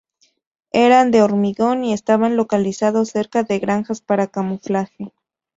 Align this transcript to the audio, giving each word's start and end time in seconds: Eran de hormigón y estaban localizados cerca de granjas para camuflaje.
Eran 0.73 1.11
de 1.11 1.21
hormigón 1.21 1.83
y 1.83 1.93
estaban 1.93 2.35
localizados 2.35 3.09
cerca 3.09 3.43
de 3.43 3.59
granjas 3.59 4.01
para 4.01 4.25
camuflaje. 4.25 5.13